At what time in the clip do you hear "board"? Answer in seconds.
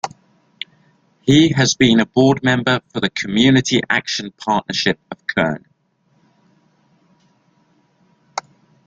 2.07-2.41